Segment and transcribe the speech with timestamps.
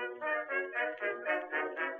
[0.00, 1.99] Thank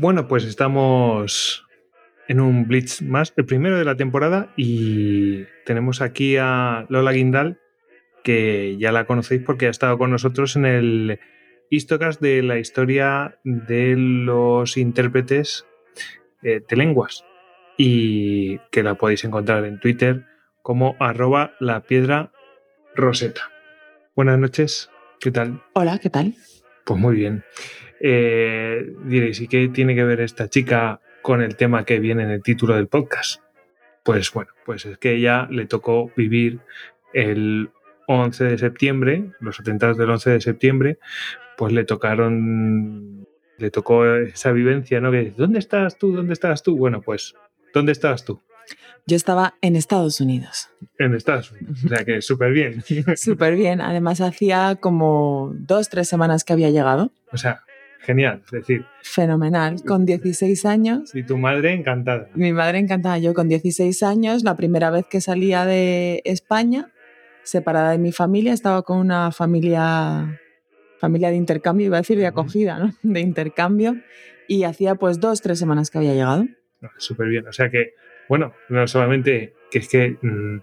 [0.00, 1.66] Bueno, pues estamos
[2.26, 7.60] en un Blitz más, el primero de la temporada, y tenemos aquí a Lola Guindal,
[8.24, 11.20] que ya la conocéis porque ha estado con nosotros en el
[11.68, 15.66] Histocast de la historia de los intérpretes
[16.42, 17.22] eh, de lenguas,
[17.76, 20.24] y que la podéis encontrar en Twitter
[20.62, 22.32] como arroba la piedra
[22.96, 23.50] roseta.
[24.16, 24.90] Buenas noches,
[25.20, 25.62] ¿qué tal?
[25.74, 26.36] Hola, ¿qué tal?
[26.86, 27.44] Pues muy bien.
[28.00, 32.30] Eh, diréis, ¿y qué tiene que ver esta chica con el tema que viene en
[32.30, 33.42] el título del podcast?
[34.02, 36.60] Pues bueno, pues es que ella le tocó vivir
[37.12, 37.70] el
[38.06, 40.98] 11 de septiembre, los atentados del 11 de septiembre,
[41.58, 43.26] pues le tocaron,
[43.58, 45.10] le tocó esa vivencia, ¿no?
[45.10, 46.12] Que dice, ¿dónde estás tú?
[46.16, 46.76] ¿Dónde estás tú?
[46.76, 47.34] Bueno, pues,
[47.74, 48.40] ¿dónde estabas tú?
[49.06, 50.70] Yo estaba en Estados Unidos.
[50.98, 51.84] En Estados Unidos.
[51.84, 52.82] O sea que súper bien.
[53.16, 53.80] Súper bien.
[53.80, 57.12] Además, hacía como dos, tres semanas que había llegado.
[57.32, 57.64] O sea,
[58.02, 58.42] genial.
[58.46, 59.76] Es decir, Fenomenal.
[59.86, 61.14] Con 16 años.
[61.14, 62.28] y tu madre encantada.
[62.34, 63.18] Mi madre encantada.
[63.18, 66.90] Yo con 16 años, la primera vez que salía de España,
[67.42, 70.40] separada de mi familia, estaba con una familia,
[70.98, 72.92] familia de intercambio, iba a decir de acogida, ¿no?
[73.02, 73.96] De intercambio.
[74.48, 76.44] Y hacía pues dos, tres semanas que había llegado.
[76.96, 77.46] Súper bien.
[77.46, 77.94] O sea que,
[78.28, 80.60] bueno, no solamente que es que mm,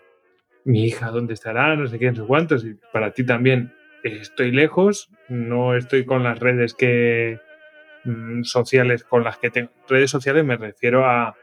[0.65, 1.75] mi hija, ¿dónde estará?
[1.75, 2.65] No sé qué, no sé cuántos.
[2.65, 3.71] Y para ti también,
[4.03, 7.39] estoy lejos, no estoy con las redes que
[8.03, 9.69] mm, sociales con las que tengo.
[9.89, 11.35] Redes sociales me refiero a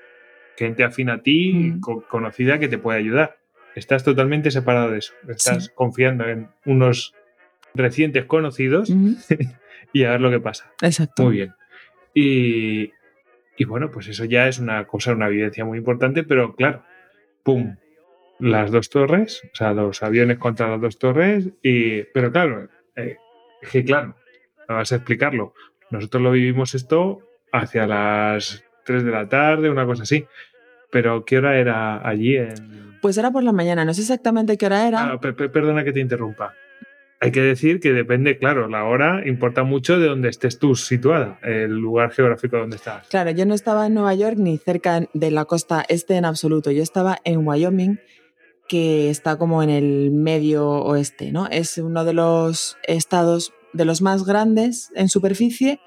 [0.57, 1.81] gente afín a ti, Mm.
[1.81, 3.37] co- conocida, que te puede ayudar.
[3.75, 5.13] Estás totalmente separado de eso.
[5.29, 5.71] Estás Sí.
[5.75, 7.13] confiando en unos
[7.75, 8.89] recientes conocidos
[9.93, 10.71] y a ver lo que pasa.
[10.81, 11.25] Exacto.
[11.25, 11.55] Muy bien.
[12.15, 12.93] Y,
[13.57, 16.85] y bueno, pues eso ya es una cosa, una evidencia muy importante, pero claro,
[17.43, 17.77] ¡pum!
[18.41, 23.17] Las dos torres, o sea, los aviones contra las dos torres, y, pero claro, eh,
[23.63, 24.17] es que claro,
[24.69, 25.55] vas a explicarlo.
[25.91, 27.21] Nosotros lo vivimos esto
[27.53, 30.27] hacia las 3 de la tarde, una cosa así.
[30.91, 32.37] Pero ¿qué hora era allí?
[32.37, 32.99] En...
[33.01, 35.13] Pues era por la mañana, no sé exactamente qué hora era.
[35.13, 36.55] Ah, pe- pe- perdona que te interrumpa.
[37.21, 41.39] Hay que decir que depende, claro, la hora importa mucho de donde estés tú situada,
[41.43, 43.09] el lugar geográfico donde estás.
[43.09, 46.71] Claro, yo no estaba en Nueva York ni cerca de la costa este en absoluto.
[46.71, 47.99] Yo estaba en Wyoming,
[48.69, 51.47] que está como en el medio oeste, ¿no?
[51.49, 55.81] Es uno de los estados de los más grandes en superficie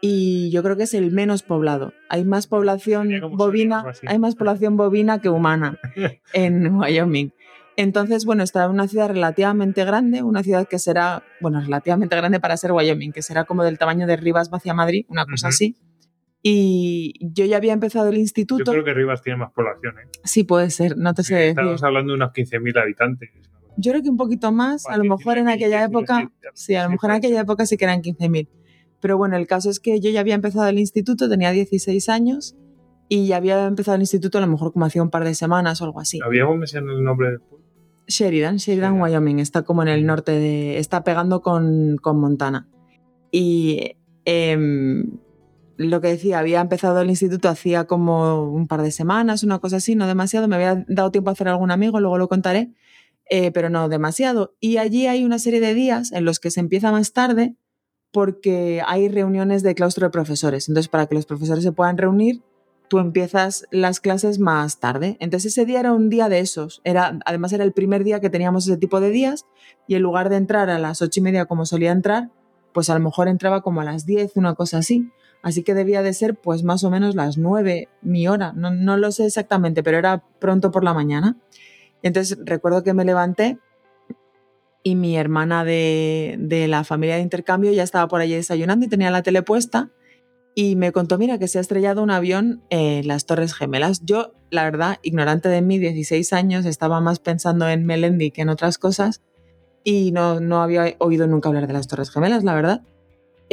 [0.00, 1.92] y yo creo que es el menos poblado.
[2.08, 5.78] Hay más población bovina, hay más población bovina que humana
[6.32, 7.32] en Wyoming.
[7.76, 12.38] Entonces, bueno, está en una ciudad relativamente grande, una ciudad que será, bueno, relativamente grande
[12.38, 15.76] para ser Wyoming, que será como del tamaño de Rivas hacia Madrid, una cosa así.
[16.42, 18.72] Y yo ya había empezado el Yo instituto.
[18.72, 19.94] creo que Rivas tiene más población.
[19.98, 20.08] ¿eh?
[20.24, 21.50] Sí, puede ser, no te sé decir.
[21.50, 23.30] Estamos hablando de unos 15.000 habitantes.
[23.76, 26.74] Yo creo que un poquito más, a lo mejor en 19.000, aquella 19.000, época, sí,
[26.74, 28.48] a lo sí, mejor en aquella época sí que eran 15.000.
[29.00, 32.56] Pero bueno, el caso es que yo ya había empezado el instituto, tenía 16 años
[33.08, 35.80] y ya había empezado el instituto a lo mejor como hacía un par de semanas
[35.80, 36.20] o algo así.
[36.24, 37.66] ¿Habíamos mencionado el nombre del pueblo?
[38.08, 39.00] Sheridan, Sheridan.
[39.00, 40.78] Wyoming, está como en el norte de.
[40.78, 42.68] está pegando con, con Montana.
[43.30, 45.18] Y em,
[45.76, 49.76] lo que decía, había empezado el instituto hacía como un par de semanas, una cosa
[49.76, 50.48] así, no demasiado.
[50.48, 52.72] Me había dado tiempo a hacer algún amigo, luego lo contaré,
[53.30, 54.54] eh, pero no demasiado.
[54.60, 57.56] Y allí hay una serie de días en los que se empieza más tarde
[58.12, 60.68] porque hay reuniones de claustro de profesores.
[60.68, 62.42] Entonces, para que los profesores se puedan reunir,
[62.92, 65.16] tú empiezas las clases más tarde.
[65.18, 66.82] Entonces ese día era un día de esos.
[66.84, 69.46] Era, además era el primer día que teníamos ese tipo de días
[69.88, 72.28] y en lugar de entrar a las ocho y media como solía entrar,
[72.74, 75.10] pues a lo mejor entraba como a las diez, una cosa así.
[75.42, 78.52] Así que debía de ser pues más o menos las nueve, mi hora.
[78.54, 81.36] No, no lo sé exactamente, pero era pronto por la mañana.
[82.02, 83.58] Y entonces recuerdo que me levanté
[84.84, 88.88] y mi hermana de, de la familia de intercambio ya estaba por allí desayunando y
[88.88, 89.90] tenía la tele puesta
[90.54, 94.02] y me contó, mira, que se ha estrellado un avión en las Torres Gemelas.
[94.04, 98.50] Yo, la verdad, ignorante de mí, 16 años, estaba más pensando en Melendi que en
[98.50, 99.22] otras cosas
[99.82, 102.82] y no, no había oído nunca hablar de las Torres Gemelas, la verdad.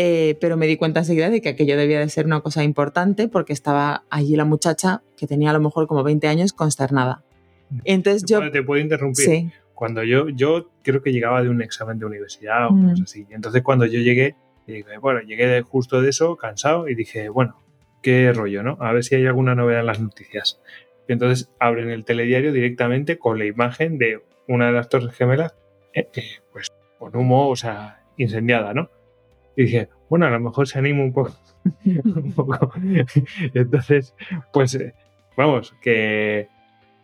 [0.01, 3.27] Eh, pero me di cuenta enseguida de que aquello debía de ser una cosa importante
[3.27, 7.25] porque estaba allí la muchacha, que tenía a lo mejor como 20 años, consternada.
[7.83, 8.49] Entonces yo...
[8.49, 9.25] Te puedo interrumpir.
[9.25, 9.51] Sí.
[9.73, 12.91] Cuando yo, yo creo que llegaba de un examen de universidad o Mm.
[12.91, 13.27] cosas así.
[13.29, 14.37] Entonces cuando yo llegué,
[15.01, 17.57] bueno, llegué justo de eso, cansado, y dije, bueno,
[18.01, 18.77] qué rollo, ¿no?
[18.79, 20.61] A ver si hay alguna novedad en las noticias.
[21.09, 25.55] Y entonces abren el telediario directamente con la imagen de una de las torres gemelas,
[25.93, 26.23] eh, eh,
[26.53, 28.89] pues con humo, o sea, incendiada, ¿no?
[29.59, 32.71] Y dije, bueno, a lo mejor se anima un poco.
[33.53, 34.15] Entonces,
[34.53, 34.93] pues, eh,
[35.35, 36.47] vamos, que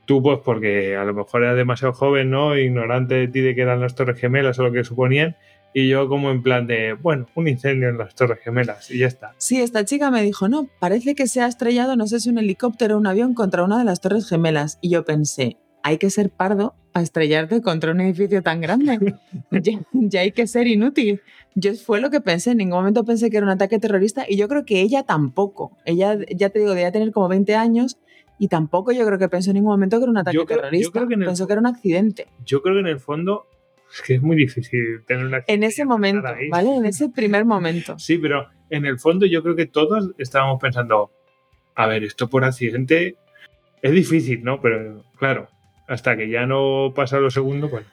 [0.06, 2.58] tú, pues, porque a lo mejor eras demasiado joven, ¿no?
[2.58, 5.36] Ignorante de ti de que eran las Torres Gemelas o lo que suponían.
[5.74, 9.08] Y yo, como en plan de, bueno, un incendio en las Torres Gemelas y ya
[9.08, 9.34] está.
[9.38, 12.38] Sí, esta chica me dijo, no, parece que se ha estrellado, no sé si un
[12.38, 14.80] helicóptero o un avión contra una de las Torres Gemelas.
[14.80, 19.16] Y yo pensé, hay que ser pardo para estrellarte contra un edificio tan grande.
[19.52, 21.22] ya, ya hay que ser inútil.
[21.54, 24.38] Yo fue lo que pensé, en ningún momento pensé que era un ataque terrorista y
[24.38, 25.78] yo creo que ella tampoco.
[25.84, 27.98] Ella, ya te digo, debía tener como 20 años
[28.40, 30.56] y tampoco yo creo que pensó en ningún momento que era un ataque Yo creo-
[30.60, 30.92] yo terrorista.
[30.94, 32.28] creo que Pensó que era un accidente.
[32.46, 33.46] Yo creo que en el fondo
[33.94, 36.26] es que es muy difícil tener una En ese momento.
[36.50, 36.76] ¿vale?
[36.78, 38.00] En ese primer momento.
[38.00, 41.12] Sí, pero en el fondo yo creo que todos estábamos pensando,
[41.76, 43.18] a ver, esto por accidente
[43.82, 44.62] es difícil, ¿no?
[44.62, 45.50] Pero claro,
[45.88, 47.86] hasta que ya no pasa lo segundo, pues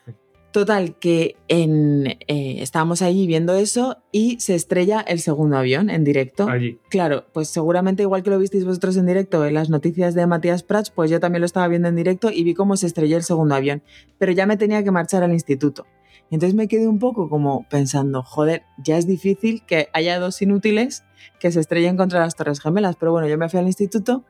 [0.52, 6.04] Total, que en, eh, estábamos allí viendo eso y se estrella el segundo avión en
[6.04, 6.46] directo.
[6.46, 6.78] allí.
[6.90, 10.62] Claro, pues seguramente igual que lo visteis vosotros en directo en las noticias de Matías
[10.62, 13.22] Prats, pues yo también lo estaba viendo en directo y vi cómo se estrelló el
[13.22, 13.82] segundo avión.
[14.18, 15.86] Pero ya me tenía que marchar al instituto.
[16.30, 21.02] Entonces me quedé un poco como pensando, joder, ya es difícil que haya dos inútiles
[21.40, 22.96] que se estrellen contra las Torres Gemelas.
[22.96, 24.24] Pero bueno, yo me fui al instituto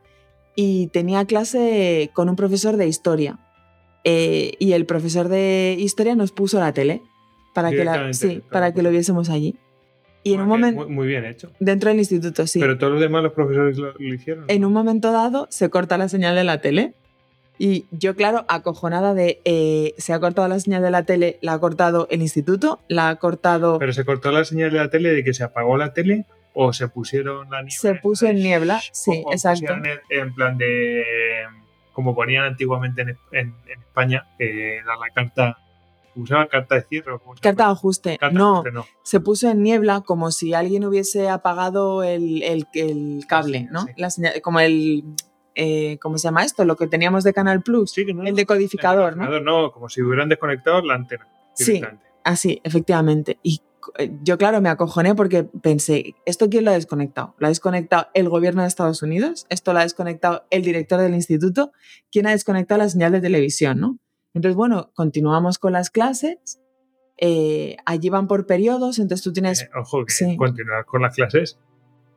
[0.55, 3.41] y tenía clase con un profesor de historia.
[4.05, 7.03] Eh, y el profesor de historia nos puso la tele
[7.55, 8.43] para que, la, sí, claro.
[8.51, 9.57] para que lo viésemos allí.
[10.25, 11.51] Y en un Muy- momento, Muy, bien hecho.
[11.61, 12.61] dentro del instituto, sí.
[12.61, 14.45] Pero todos los demás, los profesores lo, lo hicieron.
[14.49, 16.95] en un momento dado se corta la señal de la tele.
[17.59, 21.53] Y yo, claro, acojonada de eh, se ha cortado la señal de la tele, la
[21.55, 25.13] ha cortado el instituto, la ha cortado, Pero se cortó la señal de la tele
[25.13, 26.25] de que se apagó la tele
[26.55, 27.71] o se pusieron la niebla.
[27.79, 28.81] se puso en niebla.
[28.93, 29.73] Sí, o- o exacto.
[30.11, 31.03] en plan de.
[31.93, 35.59] Como ponían antiguamente en, en- en España, que era la carta.
[36.15, 37.13] ¿Usaban carta de cierre?
[37.41, 38.19] Carta de ajuste.
[38.19, 38.85] Carta no, ajuste, no.
[39.03, 43.83] se puso en niebla como si alguien hubiese apagado el, el- el cable, ¿no?
[43.87, 43.93] Sí.
[43.97, 45.05] La señal- como el.
[45.55, 46.65] eh, ¿Cómo se llama esto?
[46.67, 47.93] Lo que teníamos de Canal Plus.
[47.93, 49.41] Sí, que no, el decodificador, ¿no?
[49.41, 51.27] No, como si hubieran desconectado la antena.
[51.55, 51.83] Sí.
[52.25, 53.39] Así, efectivamente.
[53.43, 53.63] Y eh,
[54.23, 57.35] yo, claro, me acojoné porque pensé, ¿esto quién lo ha desconectado?
[57.39, 59.47] ¿Lo ha desconectado el gobierno de Estados Unidos?
[59.49, 61.73] ¿Esto lo ha desconectado el director del instituto?
[62.11, 63.81] ¿Quién ha desconectado la señal de televisión?
[63.81, 63.99] ¿no?
[64.35, 66.61] Entonces, bueno, continuamos con las clases.
[67.19, 69.63] Eh, allí van por periodos, entonces tú tienes...
[69.63, 70.37] Eh, ojo, que Sí.
[70.37, 71.59] continuar con las clases.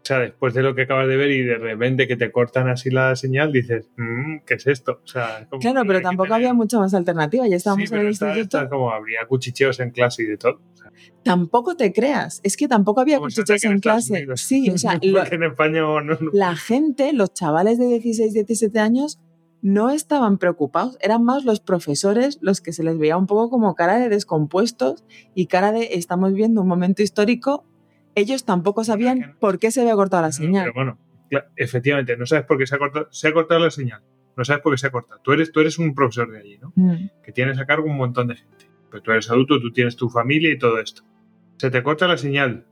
[0.06, 2.70] O sea, después de lo que acabas de ver y de repente que te cortan
[2.70, 5.02] así la señal, dices, "Mm, ¿qué es esto?
[5.04, 7.48] O sea, como Claro, pero tampoco tener- había mucha más alternativa.
[7.48, 8.58] Ya estábamos Sí, en el está- instituto.
[8.60, 10.62] está como habría cuchicheos en clase y de todo.
[10.74, 10.92] O sea,
[11.24, 12.40] Tampoco te creas.
[12.44, 14.28] Es que tampoco había cuchicheos en Estados clase.
[14.36, 18.78] Sí, o sea, lo- en España no, no- la gente, los chavales de 16, 17
[18.80, 19.20] años,
[19.64, 23.74] no estaban preocupados, eran más los profesores los que se les veía un poco como
[23.74, 27.66] cara de descompuestos y cara de estamos viendo un momento histórico.
[28.16, 30.64] Ellos tampoco sabían por qué se había cortado la no, señal.
[30.64, 30.98] Pero bueno,
[31.56, 34.02] efectivamente, no sabes por qué se ha cortado, se ha cortado la señal.
[34.38, 35.22] No sabes por qué se ha cortado.
[35.22, 36.74] Tú eres, tú eres un profesor de allí, ¿no?
[36.76, 38.70] Mm, que tienes a cargo un montón de gente.
[38.90, 41.04] Pero tú eres adulto, tú tienes tu familia y todo esto.
[41.58, 42.66] Se te corta la señal.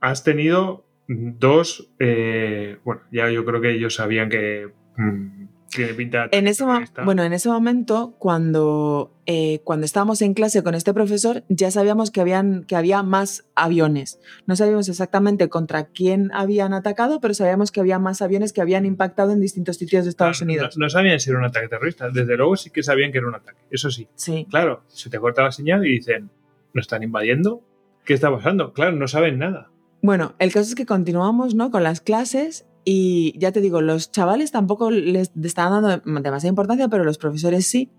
[0.00, 1.92] Has tenido dos.
[1.98, 6.64] eh, bueno, ya yo creo que ellos sabían que mm, tiene pinta En ese,
[7.04, 12.10] bueno, en ese momento, cuando, eh, cuando estábamos en clase con este profesor, ya sabíamos
[12.10, 14.20] que, habían, que había más aviones.
[14.46, 18.84] No sabíamos exactamente contra quién habían atacado, pero sabíamos que había más aviones que habían
[18.84, 20.76] impactado en distintos sitios de Estados Claro, Unidos.
[20.76, 22.10] No, no sabían si era un ataque terrorista.
[22.10, 23.60] Desde luego sí que sabían que era un ataque.
[23.70, 24.08] Eso sí.
[24.14, 24.46] Sí.
[24.50, 26.30] Claro, se te corta la señal y dicen,
[26.74, 27.62] ¿nos están invadiendo?
[28.04, 28.72] ¿Qué está pasando?
[28.72, 29.70] Claro, no saben nada.
[30.02, 31.70] Bueno, el caso es que continuamos ¿no?
[31.70, 36.88] con las clases y ya te digo, los chavales tampoco les estaban dando demasiada importancia,
[36.88, 37.90] pero los profesores sí.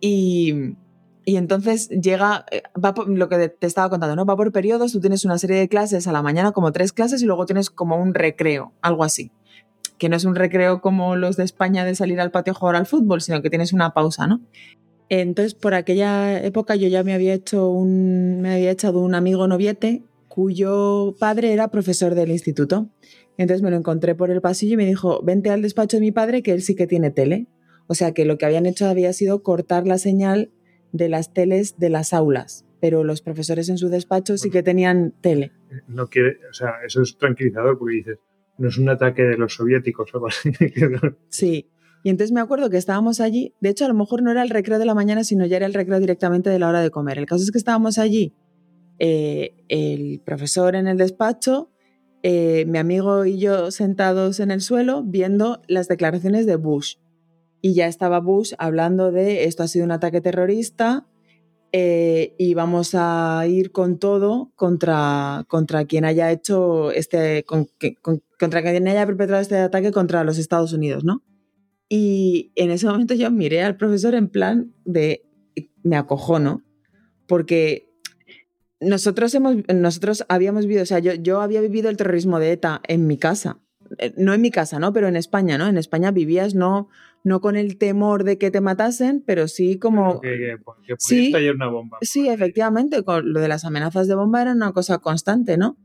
[0.00, 0.76] Y,
[1.24, 4.26] y entonces llega, eh, va por- lo que te estaba contando, ¿no?
[4.26, 7.22] Va por periodos, tú tienes una serie de clases a la mañana, como tres clases,
[7.22, 9.30] y luego tienes como un recreo, algo así.
[9.98, 12.76] Que no es un recreo como los de España de salir al patio a jugar
[12.76, 14.40] al fútbol, sino que tienes una pausa, ¿no?
[15.08, 19.46] Entonces, por aquella época yo ya me había hecho un, me había echado un amigo
[19.46, 20.02] noviete
[20.34, 22.88] cuyo padre era profesor del instituto.
[23.38, 26.10] Entonces me lo encontré por el pasillo y me dijo, vente al despacho de mi
[26.10, 27.46] padre que él sí que tiene tele.
[27.86, 30.50] O sea que lo que habían hecho había sido cortar la señal
[30.90, 35.14] de las teles de las aulas, pero los profesores en su despacho sí que tenían
[35.20, 35.52] tele.
[35.86, 38.18] No quiere, o sea, eso es tranquilizador porque dices,
[38.58, 40.50] no es un ataque de los soviéticos o algo así.
[41.28, 41.70] Sí.
[42.02, 44.50] Y entonces me acuerdo que estábamos allí, de hecho a lo mejor no era el
[44.50, 47.18] recreo de la mañana, sino ya era el recreo directamente de la hora de comer.
[47.18, 48.34] El caso es que estábamos allí,
[48.98, 51.70] eh, el profesor en el despacho,
[52.22, 56.96] eh, mi amigo y yo sentados en el suelo viendo las declaraciones de Bush.
[57.60, 61.06] Y ya estaba Bush hablando de esto ha sido un ataque terrorista
[61.72, 68.86] eh, y vamos a ir con todo contra, contra quien haya hecho este, contra quien
[68.86, 71.22] haya perpetrado este ataque contra los Estados Unidos, ¿no?
[71.88, 75.26] Y en ese momento yo miré al profesor en plan de
[75.82, 76.64] me acojono,
[77.26, 77.93] porque
[78.84, 82.80] nosotros, hemos, nosotros habíamos vivido, o sea, yo, yo había vivido el terrorismo de ETA
[82.86, 83.58] en mi casa.
[83.98, 84.92] Eh, No en mi casa, ¿no?
[84.92, 85.66] Pero en España, ¿no?
[85.66, 86.88] En España vivías no,
[87.22, 90.20] no con el temor de que te matasen, pero sí como...
[90.20, 91.26] que, que, que Sí.
[91.26, 91.98] estallar una bomba.
[92.00, 95.76] Sí, efectivamente, con lo de las amenazas de bomba era una cosa constante, ¿no?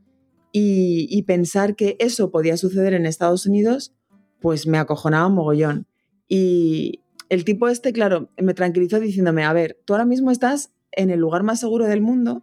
[0.52, 3.94] Y, y pensar que eso podía suceder en Estados Unidos,
[4.40, 5.86] pues me acojonaba mogollón.
[6.28, 11.10] Y el tipo este, claro, me tranquilizó diciéndome, a ver, tú ahora mismo estás en
[11.10, 12.42] el lugar más seguro del mundo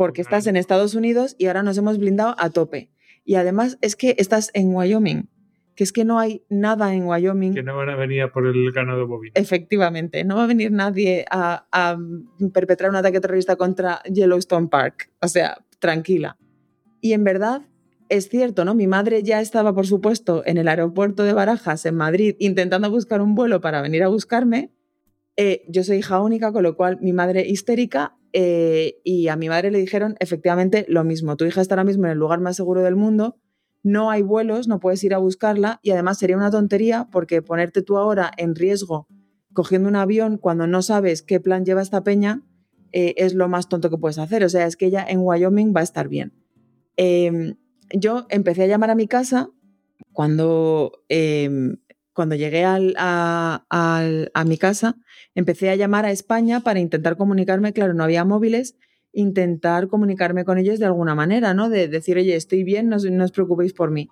[0.00, 2.90] porque estás en Estados Unidos y ahora nos hemos blindado a tope.
[3.22, 5.28] Y además es que estás en Wyoming,
[5.76, 7.52] que es que no hay nada en Wyoming.
[7.52, 9.32] Que no van a venir a por el ganado bovino.
[9.34, 11.98] Efectivamente, no va a venir nadie a, a
[12.50, 15.12] perpetrar un ataque terrorista contra Yellowstone Park.
[15.20, 16.38] O sea, tranquila.
[17.02, 17.68] Y en verdad
[18.08, 18.74] es cierto, ¿no?
[18.74, 23.20] Mi madre ya estaba, por supuesto, en el aeropuerto de Barajas, en Madrid, intentando buscar
[23.20, 24.72] un vuelo para venir a buscarme.
[25.36, 29.48] Eh, yo soy hija única, con lo cual mi madre histérica eh, y a mi
[29.48, 31.36] madre le dijeron efectivamente lo mismo.
[31.36, 33.36] Tu hija está ahora mismo en el lugar más seguro del mundo,
[33.82, 37.82] no hay vuelos, no puedes ir a buscarla y además sería una tontería porque ponerte
[37.82, 39.08] tú ahora en riesgo
[39.52, 42.42] cogiendo un avión cuando no sabes qué plan lleva esta peña
[42.92, 44.44] eh, es lo más tonto que puedes hacer.
[44.44, 46.32] O sea, es que ella en Wyoming va a estar bien.
[46.96, 47.54] Eh,
[47.94, 49.50] yo empecé a llamar a mi casa
[50.12, 51.76] cuando, eh,
[52.20, 54.96] cuando llegué al- a, mi casa,
[55.34, 58.76] empecé a llamar a España para intentar comunicarme, claro, no había móviles,
[59.14, 61.70] intentar comunicarme con ellos de alguna manera, ¿no?
[61.70, 64.08] De decir, oye, estoy bien, no, os- no os preocupéis por mí.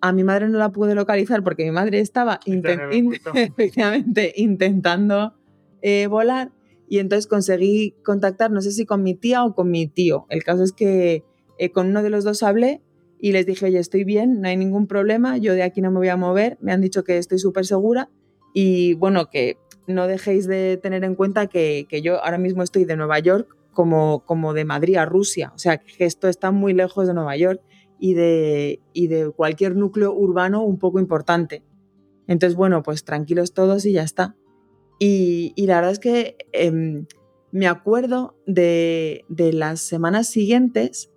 [0.00, 3.12] A mi madre no la pude localizar porque mi madre estaba inten- in-
[3.52, 5.34] efectivamente intentando
[5.80, 6.50] eh, volar
[6.88, 10.26] y entonces conseguí contactar, no sé si con mi tía o con mi tío.
[10.28, 11.22] El caso es que
[11.58, 12.82] eh, con uno de los dos hablé
[13.24, 15.96] y les dije, oye, estoy bien, no hay ningún problema, yo de aquí no me
[15.96, 18.10] voy a mover, me han dicho que estoy súper segura
[18.52, 22.84] y bueno, que no dejéis de tener en cuenta que, que yo ahora mismo estoy
[22.84, 26.74] de Nueva York como, como de Madrid a Rusia, o sea, que esto está muy
[26.74, 27.62] lejos de Nueva York
[27.98, 31.62] y de, y de cualquier núcleo urbano un poco importante.
[32.26, 34.36] Entonces, bueno, pues tranquilos todos y ya está.
[34.98, 37.06] Y, y la verdad es que em,
[37.52, 41.10] me acuerdo de, de las semanas siguientes.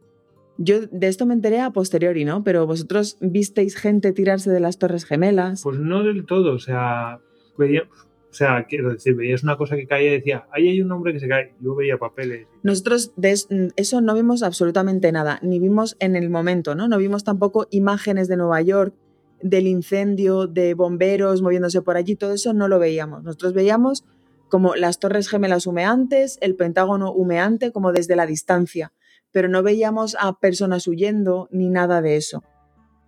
[0.58, 2.44] Yo de esto me enteré a posteriori, ¿no?
[2.44, 5.62] Pero vosotros visteis gente tirarse de las Torres Gemelas.
[5.64, 7.20] Pues no del todo, o sea,
[7.58, 10.92] veía, o sea, quiero decir, veías una cosa que caía y decía, ahí hay un
[10.92, 11.54] hombre que se cae.
[11.62, 12.48] Yo veía papeles.
[12.64, 16.88] Nosotros de es- eso no vimos absolutamente nada, ni vimos en el momento, ¿no?
[16.88, 18.94] No vimos tampoco imágenes de Nueva York,
[19.42, 23.24] del incendio, de bomberos moviéndose por allí, todo eso no lo veíamos.
[23.24, 24.04] Nosotros veíamos
[24.50, 28.94] como las torres gemelas humeantes, el Pentágono humeante, como desde la distancia,
[29.32, 32.44] pero no veíamos a personas huyendo ni nada de eso.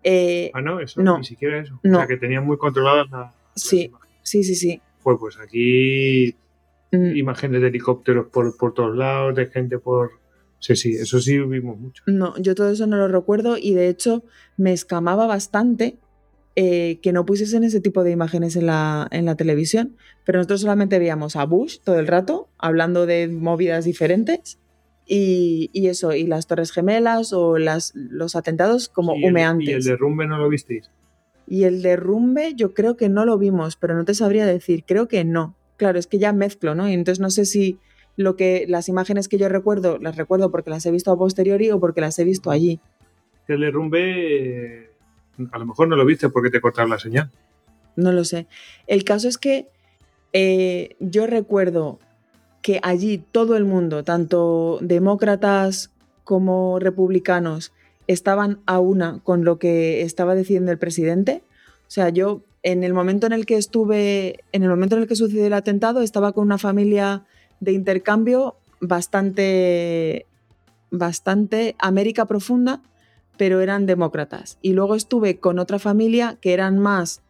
[0.03, 1.17] Eh, Ah, no, eso, No.
[1.17, 1.79] ni siquiera eso.
[1.83, 1.97] No.
[1.97, 3.85] O sea, que tenían muy controladas la- las Sí.
[3.85, 4.09] imágenes.
[4.23, 4.81] sí, sí, sí.
[5.03, 6.35] Pues, pues aquí
[6.91, 10.09] Mm, imágenes de helicópteros por, por todos lados, de gente por...
[10.59, 12.03] Sí, sí, eso sí vimos mucho.
[12.07, 14.23] No, yo todo eso no lo recuerdo y de hecho
[14.57, 15.97] me escamaba bastante
[16.55, 19.95] eh, que no pusiesen ese tipo de imágenes en la, en la televisión,
[20.25, 24.57] pero nosotros solamente veíamos a Bush todo el rato hablando de movidas diferentes
[25.12, 29.68] y, y eso, y las Torres Gemelas o las, los atentados como y el- humeantes.
[29.68, 30.89] ¿Y el derrumbe no lo visteis?
[31.48, 35.08] Y el derrumbe yo creo que no lo vimos, pero no te sabría decir, creo
[35.08, 35.56] que no.
[35.78, 36.88] Claro, es que ya mezclo, ¿no?
[36.88, 37.80] Y entonces no sé si
[38.18, 41.72] lo que las imágenes que yo recuerdo las recuerdo porque las he visto a posteriori
[41.72, 42.80] o porque las he visto allí.
[43.48, 44.92] El derrumbe,
[45.51, 47.32] a lo mejor no lo viste porque te cortaron la señal.
[47.96, 48.46] No lo sé.
[48.86, 49.70] El caso es que
[50.34, 51.98] eh, yo recuerdo
[52.62, 55.92] que allí todo el mundo, tanto demócratas
[56.24, 57.72] como republicanos,
[58.08, 61.44] estaban a una con lo que estaba diciendo el presidente.
[61.88, 65.08] O sea, yo en el momento en el que estuve, en el momento en el
[65.08, 67.24] que sucedió el atentado, estaba con una familia
[67.60, 70.25] de intercambio bastante,
[70.92, 72.82] bastante América profunda,
[73.38, 74.58] pero eran demócratas.
[74.62, 77.22] Y luego estuve con otra familia que eran más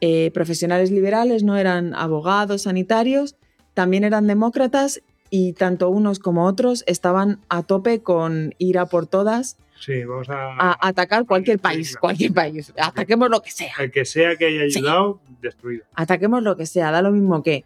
[0.00, 3.36] eh, profesionales liberales, no eran abogados, sanitarios,
[3.74, 9.06] también eran demócratas y tanto unos como otros estaban a tope con ir a por
[9.06, 9.58] todas.
[9.80, 12.72] Sí, vamos a, a atacar cualquier país, cualquier país.
[12.80, 13.72] Ataquemos lo que sea.
[13.80, 15.84] El que sea que haya ayudado, destruido.
[15.94, 17.64] Ataquemos lo que sea, da lo mismo que.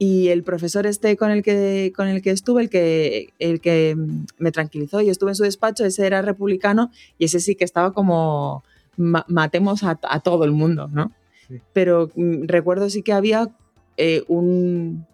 [0.00, 3.96] Y el profesor este con el que, con el que estuve, el que, el que
[4.38, 7.92] me tranquilizó y estuve en su despacho, ese era republicano y ese sí que estaba
[7.92, 8.62] como
[8.96, 11.10] matemos a, a, todo el mundo, ¿no?
[11.48, 11.60] Sí.
[11.72, 13.48] Pero mm, recuerdo sí que había
[13.96, 15.06] eh, un...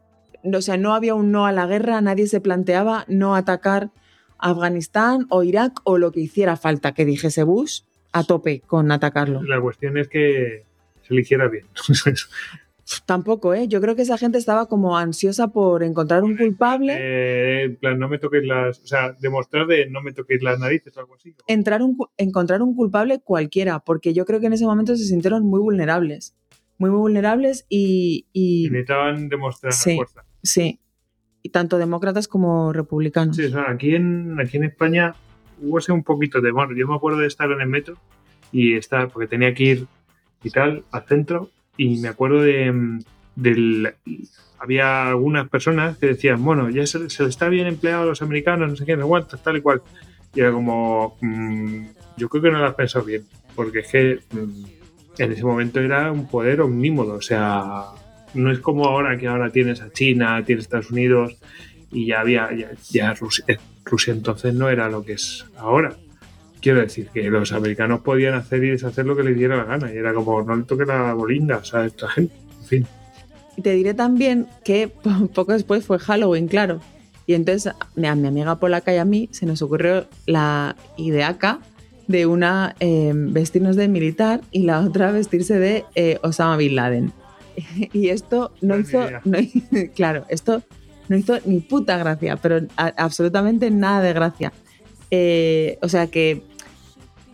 [0.53, 3.91] O sea, no había un no a la guerra, nadie se planteaba no atacar
[4.39, 7.81] Afganistán o Irak o lo que hiciera falta que dijese Bush
[8.13, 9.43] a tope con atacarlo.
[9.43, 10.65] La cuestión es que
[11.03, 11.67] se le hiciera bien.
[13.07, 13.67] Tampoco, ¿eh?
[13.67, 16.95] Yo creo que esa gente estaba como ansiosa por encontrar un culpable.
[16.99, 18.81] Eh, en plan, no me toquéis las.
[18.81, 21.35] O sea, demostrar de no me toquéis las narices o algo así.
[21.47, 25.45] Entrar un, encontrar un culpable cualquiera, porque yo creo que en ese momento se sintieron
[25.47, 26.37] muy vulnerables.
[26.77, 28.27] Muy, muy vulnerables y.
[28.33, 28.69] y...
[28.71, 30.25] necesitaban demostrar sí, fuerza.
[30.45, 30.79] Sí.
[31.43, 33.37] Y tanto demócratas como republicanos.
[33.37, 35.15] Sí, o sea, aquí en, aquí en España
[35.61, 36.53] hubo ese un poquito de.
[36.53, 37.97] Bueno, yo me acuerdo de estar en el metro
[38.53, 39.87] y estar, porque tenía que ir
[40.45, 43.01] y tal, al centro y me acuerdo de
[43.35, 43.95] del
[44.59, 48.71] había algunas personas que decían bueno ya se, se está bien empleado a los americanos
[48.71, 49.83] no sé qué no aguantas tal y cual
[50.35, 51.87] y era como mmm,
[52.17, 53.25] yo creo que no lo has pensado bien
[53.57, 54.65] porque es que mmm,
[55.19, 57.87] en ese momento era un poder omnímodo o sea
[58.35, 61.37] no es como ahora que ahora tienes a China tienes a Estados Unidos
[61.91, 63.45] y ya había ya, ya Rusia,
[63.85, 65.97] Rusia entonces no era lo que es ahora.
[66.61, 69.93] Quiero decir que los americanos podían hacer y deshacer lo que les diera la gana
[69.93, 72.87] y era como no le toque la bolinda o sea esta gente en fin.
[73.57, 74.88] Y te diré también que
[75.35, 76.81] poco después fue Halloween claro.
[77.26, 81.61] Y entonces a mi amiga polaca y a mí se nos ocurrió la ideaca
[82.07, 87.12] de una eh, vestirnos de militar y la otra vestirse de eh, Osama Bin Laden
[87.93, 89.38] y esto no, no hizo no,
[89.95, 90.62] claro esto
[91.09, 94.53] no hizo ni puta gracia pero a, absolutamente nada de gracia
[95.11, 96.43] eh, o sea que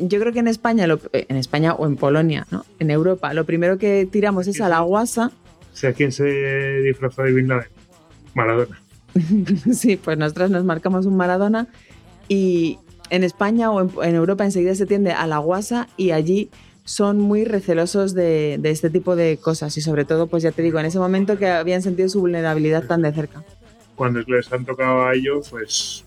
[0.01, 2.65] yo creo que en España, lo, en España o en Polonia, ¿no?
[2.79, 5.31] En Europa, lo primero que tiramos es a la guasa.
[5.73, 7.69] O sea, ¿quién se disfrazó de Bin Laden?
[8.35, 8.81] Maradona.
[9.73, 11.69] sí, pues nosotros nos marcamos un Maradona
[12.29, 12.79] y
[13.11, 16.51] en España o en, en, Europa enseguida se tiende a la guasa y allí
[16.91, 20.61] son muy recelosos de, de, este tipo de cosas y sobre todo, pues ya te
[20.61, 23.45] digo, en ese momento que habían sentido su vulnerabilidad tan de cerca.
[23.95, 26.05] Cuando les han tocado a ellos, pues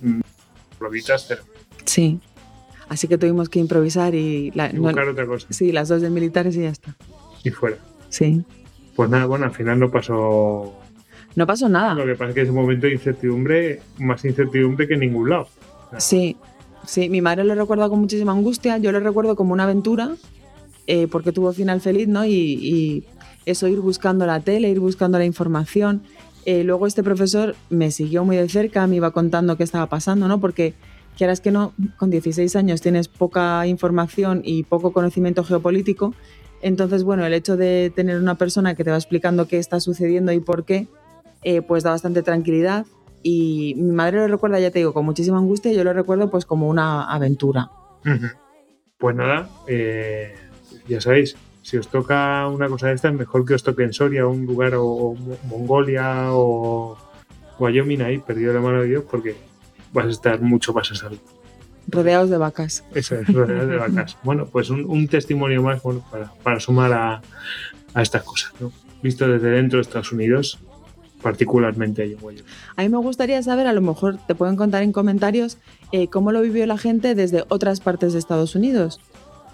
[0.77, 1.43] probitas cero.
[1.85, 2.19] Sí,
[2.89, 4.51] Así que tuvimos que improvisar y...
[4.51, 5.47] La, y buscar no, otra cosa.
[5.49, 6.93] Sí, las dos de militares y ya está.
[7.43, 7.77] Y fuera.
[8.09, 8.43] Sí.
[8.95, 10.79] Pues nada, bueno, al final no pasó...
[11.35, 11.95] No pasó nada.
[11.95, 15.29] Lo que pasa es que es un momento de incertidumbre, más incertidumbre que en ningún
[15.29, 15.47] lado.
[15.87, 16.35] O sea, sí,
[16.85, 20.11] sí, mi madre lo recuerda con muchísima angustia, yo lo recuerdo como una aventura,
[20.87, 22.25] eh, porque tuvo final feliz, ¿no?
[22.25, 23.05] Y, y,
[23.45, 26.03] eso, ir buscando la tele, ir buscando la información.
[26.45, 30.27] Eh, luego este profesor me siguió muy de cerca, me iba contando qué estaba pasando,
[30.27, 30.39] ¿no?
[30.39, 30.73] Porque
[31.17, 36.13] quieras que no, con 16 años tienes poca información y poco conocimiento geopolítico.
[36.61, 40.31] Entonces, bueno, el hecho de tener una persona que te va explicando qué está sucediendo
[40.31, 40.87] y por qué,
[41.43, 42.85] eh, pues da bastante tranquilidad.
[43.21, 46.29] Y mi madre lo recuerda, ya te digo, con muchísima angustia y yo lo recuerdo
[46.29, 47.69] pues como una aventura.
[48.97, 50.33] Pues nada, eh,
[50.87, 53.93] ya sabéis, si os toca una cosa de esta, es mejor que os toque en
[53.93, 56.97] Soria, un lugar o, o Mongolia o
[57.59, 59.35] Wyoming ahí, perdido la mano de Dios, porque
[59.93, 61.19] vas a estar mucho más a salvo.
[61.87, 62.83] Rodeados de vacas.
[62.93, 64.17] Eso es, rodeados de vacas.
[64.23, 67.21] Bueno, pues un, un testimonio más bueno, para, para, sumar a,
[67.93, 68.53] a estas cosas.
[68.59, 68.71] ¿no?
[69.01, 70.59] Visto desde dentro de Estados Unidos,
[71.23, 72.17] particularmente yo.
[72.75, 75.57] A mí me gustaría saber, a lo mejor te pueden contar en comentarios,
[75.91, 78.99] eh, cómo lo vivió la gente desde otras partes de Estados Unidos,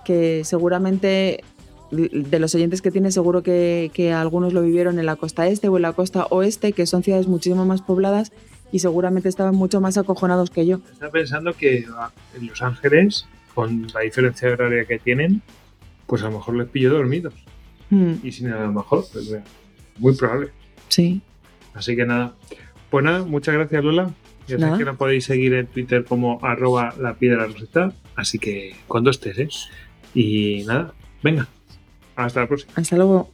[0.10, 1.44] que seguramente
[1.92, 5.68] de los oyentes que tiene seguro que, que algunos lo vivieron en la costa este
[5.68, 8.32] o en la costa oeste, que son ciudades muchísimo más pobladas
[8.72, 10.80] y seguramente estaban mucho más acojonados que yo.
[10.92, 11.86] Estaba pensando que
[12.36, 15.44] en Los Ángeles, con la diferencia horaria que tienen,
[16.08, 17.36] pues a lo mejor les pillo dormidos.
[17.92, 18.14] Mm.
[18.24, 19.32] Y sin a lo mejor, pues
[20.00, 20.50] muy probable.
[20.88, 21.22] Sí.
[21.76, 22.34] Así que nada.
[22.90, 24.12] Pues nada, muchas gracias Lola.
[24.48, 27.94] Ya sabéis que la podéis seguir en Twitter como arroba la piedra roseta.
[28.16, 29.50] Así que cuando estés, ¿eh?
[30.14, 30.94] Y nada,
[31.24, 31.48] venga.
[32.16, 32.74] Hasta la próxima.
[32.76, 33.32] Hasta luego.